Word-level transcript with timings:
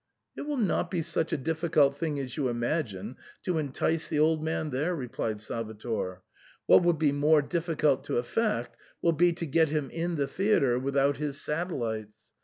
It 0.35 0.47
will 0.47 0.57
not 0.57 0.89
be 0.89 1.03
such 1.03 1.31
a 1.31 1.37
difficult 1.37 1.95
thing 1.95 2.17
as 2.17 2.35
you 2.35 2.47
imagine 2.47 3.17
to 3.43 3.59
entice 3.59 4.07
the 4.09 4.17
old 4.17 4.43
man 4.43 4.71
there," 4.71 4.95
replied 4.95 5.39
Salvator." 5.39 6.23
What 6.65 6.81
will 6.81 6.93
be 6.93 7.11
more 7.11 7.43
difficult 7.43 8.03
to 8.05 8.17
effect, 8.17 8.77
will 9.03 9.11
be, 9.13 9.31
to 9.33 9.45
get 9.45 9.69
him 9.69 9.91
in 9.91 10.15
the 10.15 10.27
theatre 10.27 10.79
without 10.79 11.17
his 11.17 11.39
satellites. 11.39 12.31